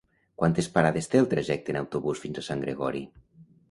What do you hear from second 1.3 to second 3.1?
trajecte en autobús fins a Sant Gregori?